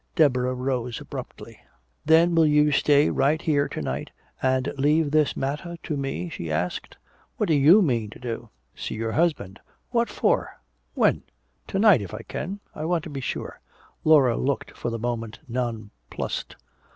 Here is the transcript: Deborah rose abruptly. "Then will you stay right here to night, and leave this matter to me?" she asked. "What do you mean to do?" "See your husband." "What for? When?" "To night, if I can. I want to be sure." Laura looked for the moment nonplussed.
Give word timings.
Deborah 0.15 0.55
rose 0.55 0.99
abruptly. 0.99 1.59
"Then 2.05 2.33
will 2.33 2.47
you 2.47 2.71
stay 2.71 3.11
right 3.11 3.39
here 3.39 3.67
to 3.67 3.81
night, 3.83 4.09
and 4.41 4.73
leave 4.75 5.11
this 5.11 5.37
matter 5.37 5.77
to 5.83 5.95
me?" 5.95 6.27
she 6.27 6.51
asked. 6.51 6.97
"What 7.37 7.45
do 7.49 7.53
you 7.53 7.83
mean 7.83 8.09
to 8.09 8.17
do?" 8.17 8.49
"See 8.73 8.95
your 8.95 9.11
husband." 9.11 9.59
"What 9.91 10.09
for? 10.09 10.59
When?" 10.95 11.21
"To 11.67 11.77
night, 11.77 12.01
if 12.01 12.15
I 12.15 12.23
can. 12.27 12.61
I 12.73 12.83
want 12.83 13.03
to 13.03 13.11
be 13.11 13.21
sure." 13.21 13.59
Laura 14.03 14.35
looked 14.37 14.75
for 14.75 14.89
the 14.89 14.97
moment 14.97 15.37
nonplussed. 15.47 16.55